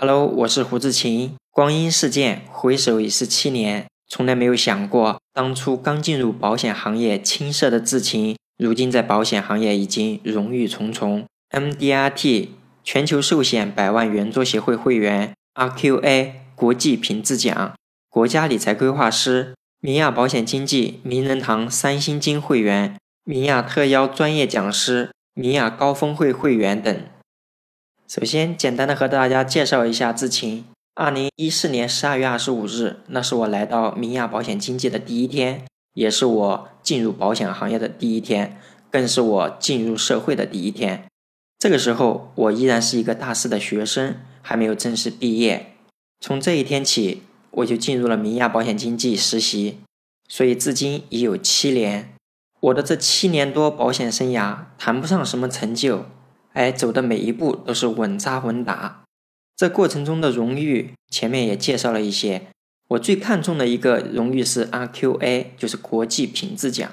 [0.00, 1.34] Hello，我是胡志勤。
[1.50, 11.24] 光阴似箭，回首已是七年，从来没有想过，当初刚进入保险行业青涩的志勤，如今在保险行业已经荣誉重重。
[11.50, 12.50] MDRT
[12.84, 17.74] 全球寿险百万圆桌协会会员，RQA 国际品质奖，
[18.08, 26.96] 国家理财规划师，明亚保险经纪名人堂三星金会员，明亚特邀专业讲师，明亚高峰会会员等。
[28.08, 30.64] 首先，简单的和大家介绍一下志勤。
[30.94, 38.58] 二零一四年十二月二十五日，那是我来到明亚保险经纪的第一天，也是我进入保险行业的第一天，
[38.90, 41.04] 更是我进入社会的第一天。
[41.58, 45.74] 这个时候，我依然是一个大四的学生，还没有正式毕业。
[46.18, 49.80] 从这一天起，我就进入了明亚保险经纪实习，
[50.26, 52.14] 所以至今已有七年。
[52.60, 56.06] 我的这七年多保险生涯，谈不上什么成就。
[56.58, 59.04] 哎，走的每一步都是稳扎稳打。
[59.54, 62.48] 这过程中的荣誉，前面也介绍了一些。
[62.88, 66.90] 我最看重的一个荣誉是 RQA，就是国际品质奖。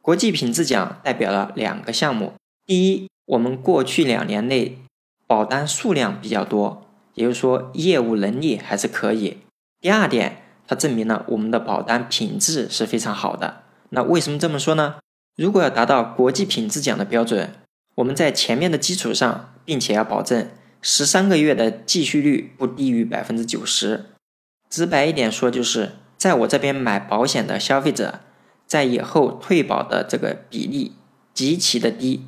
[0.00, 4.78] 国际品质奖代表了两个项目：第一，我们过去两年内
[5.26, 9.38] 保单数量比较多，也就是说业务能力还是可以；
[9.80, 13.64] 第二点，它证明了我们的保单品质是非常好的。
[13.88, 15.00] 那为什么这么说呢？
[15.34, 17.50] 如果要达到国际品质奖的标准，
[17.96, 20.48] 我们在前面的基础上，并且要保证
[20.82, 24.06] 十三个月的继续率不低于百分之九十。
[24.68, 28.20] 直白一点说，就是在我这边买保险的消费者，
[28.66, 30.96] 在以后退保的这个比例
[31.32, 32.26] 极其的低。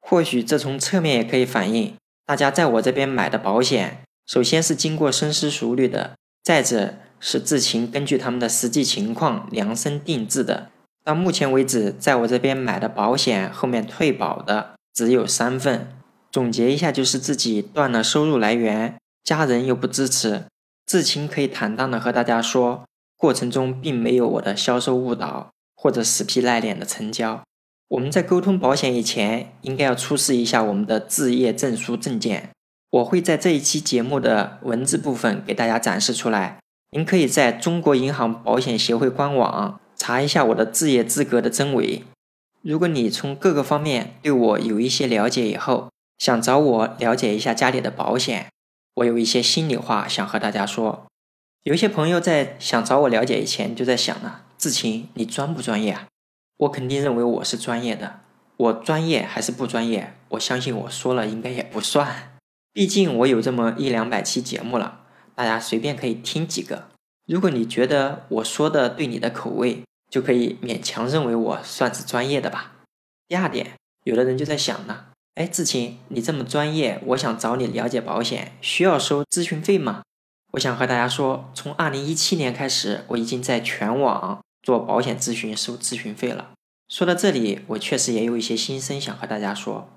[0.00, 1.94] 或许这从侧面也可以反映，
[2.26, 10.70] 大家在我这边买的保险，首先是经过深思熟虑的，再者是自行根据他们的实际情况量身定制的。
[11.02, 14.74] 到目前为止，在我这边买的保险后面退保的。
[14.94, 15.88] 只有三份，
[16.30, 20.44] 总结一下就是自己断了收入来源，家人又不支持。
[20.86, 22.84] 志勤可以坦荡的和大家说，
[23.16, 27.42] 过程中并没有我的销售误导或者死皮赖脸的成交。
[27.88, 32.50] 我们在沟通保险以前，应该要出示一下我们的置业证书证件。
[32.90, 36.58] 我会在这一期节目的文字部分给大家展示出来，
[36.90, 42.02] 您可以在中国银行保险协会官网查一下我的置业资格的真伪。
[42.62, 45.88] 如果你从各个方面对我有一些了解以后，
[46.18, 48.48] 想找我了解一下家里的保险，
[48.96, 51.06] 我有一些心里话想和大家说。
[51.62, 56.06] 有些朋友在想找我了解以前，就在想呢：志勤，你专不专业啊？
[56.58, 58.20] 我肯定认为我是专业的。
[58.58, 60.14] 我专业还是不专业？
[60.30, 62.38] 我相信我说了应该也不算。
[62.74, 65.00] 毕竟我有这么一两百期节目了，
[65.34, 66.88] 大家随便可以听几个。
[67.26, 72.72] 如果你觉得我说的对你的口味，就可以勉强认为我算是专业的吧。
[73.28, 75.04] 第二点，有的人就在想呢，
[75.36, 80.02] 哎，志勤，你这么专业，我想找你了解保险，需要收咨询费吗？
[80.54, 86.50] 我想和大家说，从二零一七年开始，我已经在全网做保险咨询收咨询费了。
[86.88, 89.88] 说到这里，我确实也有一些心声想和大家说。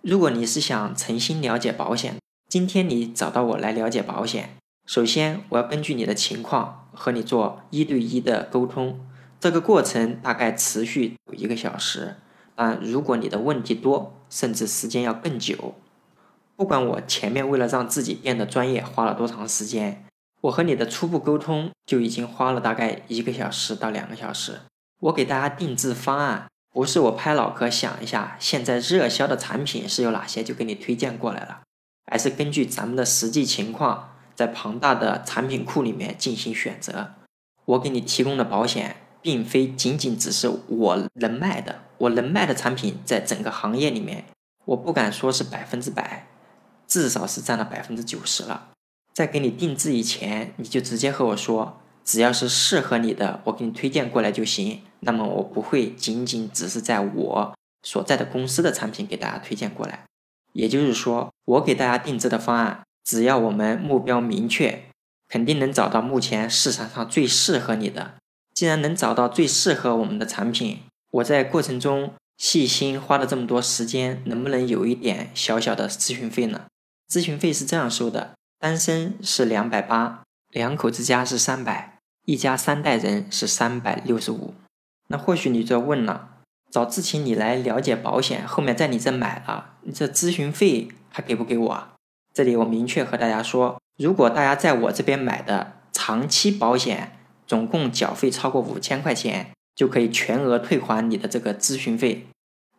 [0.00, 2.16] 如果你是想诚心了解保险，
[2.48, 8.98] 今天你找到我来了解保险，首先我要根据你的情况和你做一对一的沟通。
[9.42, 12.14] 这个过程大概持续有一个小时，
[12.54, 15.74] 但如果你的问题多，甚至时间要更久。
[16.54, 20.04] 不管我前面为了让自己变得专业花了多长时间，
[20.42, 24.60] 我和你的初步沟通就已经花了大概一个小时到两个小时。
[25.00, 31.62] 我给大家定制方案，不是我拍脑壳想一下现在热销的产品是有哪些就给你推荐过来了，
[32.04, 37.14] 而是根据咱们的实际情况，在庞大的产品库里面进行选择。
[37.64, 38.98] 我给你提供的保险。
[39.22, 44.24] 并非仅仅只是我能卖的，我能卖的产品在整个行业里面，
[44.64, 46.26] 我不敢说是百分之百，
[46.88, 48.70] 至少是占了百分之九十了。
[49.14, 54.82] 在给你定制以前，你就直接和我说，只要是适合你的，我给你推荐过来就行。
[55.00, 60.04] 那么我不会仅仅只是在我所在的公司的产品给大家推荐过来。
[60.52, 64.84] 也就是说，我给大家定制的方案，只要我们目标明确，
[65.28, 68.14] 肯定能找到目前市场上最适合你的。
[68.54, 76.62] 既然能找到最适合我们的产品，我在过程中细心花了这么多时间，能不能有一点小小的咨询费呢？
[77.08, 84.54] 咨询费是这样收的：单身是两百八，两口之家是三百，一家三代人是三百六十五。
[85.08, 86.30] 那或许你就要问了：
[86.70, 91.88] 找志勤你来了解保险，后面在你这买了，你这咨询费还给不给我？
[92.32, 97.18] 这里我明确和大家说，如果大家在我这边买的长期保险，
[97.52, 102.26] 总共缴费超过五千块钱，就可以全额退还你的这个咨询费。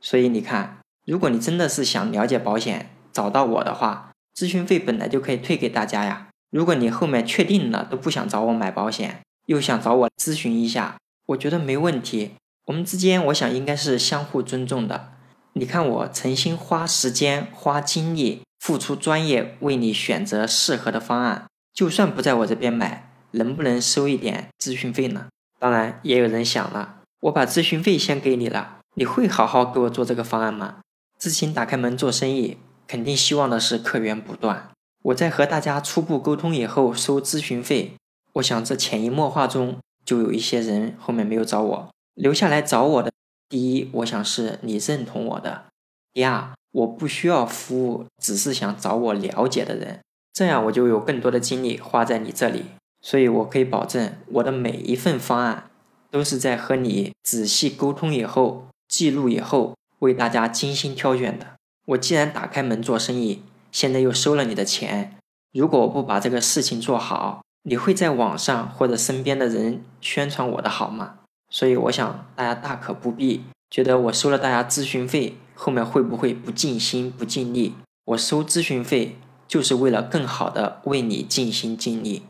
[0.01, 6.29] 所以你看，如果你真的是想了解保险，找到我的话，咨询费本来就可以退给大家呀。
[6.49, 10.97] 如果你后面确定了都不想找我买保险，又想找我咨询一下，
[11.27, 12.31] 我觉得没问题。
[12.65, 15.11] 我们之间，我想应该是相互尊重的。
[15.53, 25.27] 你看我诚心花时间、花精力、付出专业，为你选择适合的方案，就算不在我这边买，能不能收一点咨询费呢？
[25.59, 30.77] 当然，也有人想了，我把咨询费先给你了，你会好好给我做这个方案吗？
[31.17, 32.57] 自行打开门做生意，
[32.87, 34.69] 肯定希望的是客源不断。
[35.03, 37.93] 我在和大家初步沟通以后收咨询费，
[38.33, 43.11] 我想这潜移默化中就有一些人后面没有找我，留下来找我的。
[43.49, 45.65] 第一，我想是你认同我的；
[46.11, 49.99] 第二，我不需要服务，只是想找我了解的人，
[50.33, 52.65] 这样我就有更多的精力花在你这里。
[53.03, 55.69] 所以我可以保证，我的每一份方案
[56.09, 61.47] 都是在和你仔细沟通以后、记录以后，为大家精心挑选的。
[61.87, 63.41] 我既然打开门做生意，
[63.73, 65.17] 现在又收了你的钱，
[65.51, 71.15] 如果我不把这个事情做好，你会在网上或者身边的人宣传我的好吗？
[71.49, 77.73] 所以我想大家大可不必觉得我收了大家咨询费，后面会不会不尽心不尽力？
[78.05, 79.17] 我收咨询费
[79.47, 82.23] 就是为了更好的为你尽心尽力。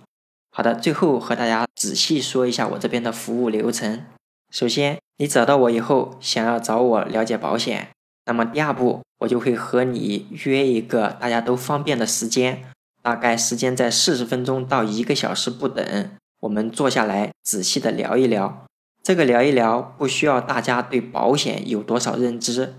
[0.55, 4.05] 好的，最后和大家仔细说一下我这边的服务流程。
[4.51, 7.89] 首先，你找到我以后想要找我了解保险，
[8.27, 12.65] 那么第二步我就会和你约一个大家都方便的时间，
[13.01, 16.11] 大概时间在四十分钟到一个小时不等，
[16.41, 18.67] 我们坐下来仔细的聊一聊。
[19.01, 22.75] 这个聊一聊，不需要大家对保险有多少认知，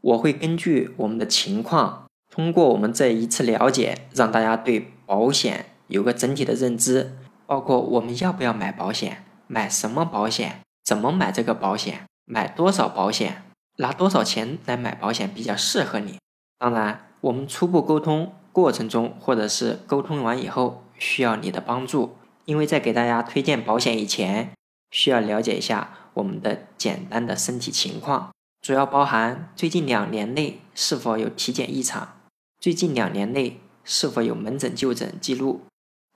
[0.00, 7.16] 我会根据我们的情况，通过我们这一次了解，让大家对保险有个整体的认知，
[7.46, 13.42] 包括我们要不要买保险，买什么保险，怎么买这个保险，买多少保险，
[13.76, 16.18] 拿多少钱来买保险比较适合你。
[16.58, 24.52] 当然，我们初步沟通过程中，或者是沟通完以后，需要你的帮助，因为在给大家推荐保险以前。
[24.92, 32.20] 需要了解一下我们的简单的身体情况，主要包含最近两年内是否有体检异常，
[32.60, 35.62] 最近两年内是否有门诊就诊记录，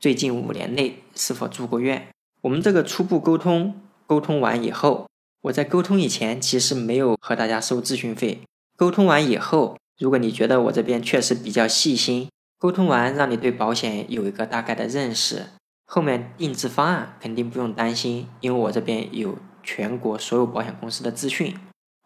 [0.01, 2.09] 最近五年内是否住过院。
[2.41, 5.07] 我们这个初步沟通沟通完以后，
[5.43, 8.41] 我在沟通以前其实没有和大家收咨询费。
[8.79, 15.49] 沟通完以后，如果你觉得我这边确实比较细心，沟通完让你对保险有一个大概的认识。
[15.85, 21.55] 后面定制方案肯定不用担心，因为我这边有全国所有保险公司的资讯。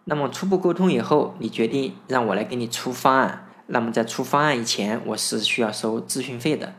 [0.06, 6.74] 那么初步沟通以后，你决定让我来给你出方案，那么在出方案以前，我是需要收咨询费的。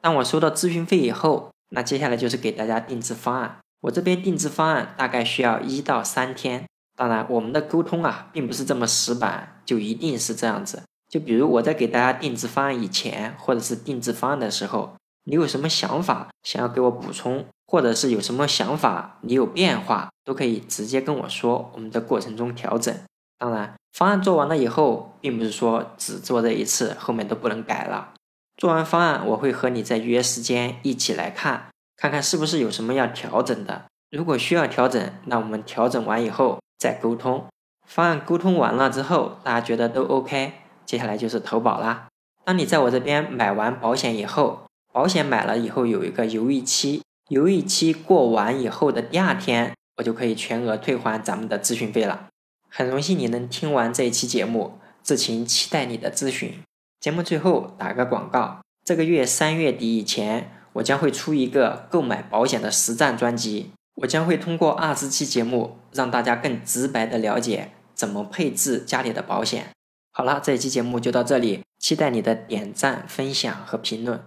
[0.00, 3.58] 当我收到咨询费以后，那接下来就是给大家定制方案。
[3.82, 6.66] 我这边定制方案大概需要一到三天。
[6.96, 10.82] 当然，我们的沟通啊，并不是这么死板，就一定是这样子。
[11.08, 14.94] 就比如我在给大家定制方案以前，或者是定制方案的时候。
[15.24, 22.92] 你有什么想法想要给我补充，或者是有什么想法你有变化，都可以直接跟我说，我们在过程中调整。
[23.38, 28.14] 当然，方案做完了以后，并不是说只做这一次，后面都不能改了。
[28.60, 33.86] 做完方案，我会和你再约时间一起来看，看看是不是有什么要调整的。
[34.10, 37.46] 如果需要调整，那我们调整完以后再沟通。
[37.86, 40.52] 方案沟通完了之后，大家觉得都 OK，
[40.84, 42.08] 接下来就是投保啦。
[42.44, 52.28] 当你在我这边买完保险以后，保险买了以后有一个犹豫期，犹豫期过完以后的第二天，我就可以全额退还咱们的咨询费了。
[52.68, 56.60] 很荣幸你能听完这一期节目，志勤期待你的咨询。
[57.00, 63.70] 节目最后打个广告，这个月三月底以前，我将会出一个购买保险的实战专辑，
[64.02, 69.68] 我将会通过二十期节目，让大家更直白的了解怎么配置家里的保险。
[70.12, 74.22] 好了，这一期节目就到这里，期待你的点赞、分享和评论。